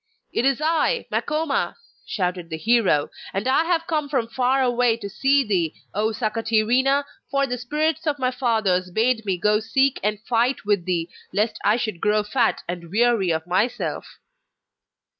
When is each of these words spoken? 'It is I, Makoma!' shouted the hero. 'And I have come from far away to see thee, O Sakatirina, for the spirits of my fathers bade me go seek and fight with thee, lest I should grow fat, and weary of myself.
'It 0.33 0.43
is 0.45 0.59
I, 0.59 1.05
Makoma!' 1.11 1.75
shouted 2.07 2.49
the 2.49 2.57
hero. 2.57 3.11
'And 3.35 3.47
I 3.47 3.65
have 3.65 3.85
come 3.85 4.09
from 4.09 4.27
far 4.27 4.63
away 4.63 4.97
to 4.97 5.07
see 5.07 5.43
thee, 5.43 5.75
O 5.93 6.07
Sakatirina, 6.07 7.03
for 7.29 7.45
the 7.45 7.55
spirits 7.59 8.07
of 8.07 8.17
my 8.17 8.31
fathers 8.31 8.89
bade 8.89 9.23
me 9.27 9.37
go 9.37 9.59
seek 9.59 9.99
and 10.01 10.19
fight 10.21 10.65
with 10.65 10.85
thee, 10.85 11.07
lest 11.35 11.59
I 11.63 11.77
should 11.77 12.01
grow 12.01 12.23
fat, 12.23 12.63
and 12.67 12.89
weary 12.89 13.29
of 13.31 13.45
myself. 13.45 14.17